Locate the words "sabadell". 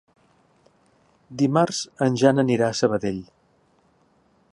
2.83-3.21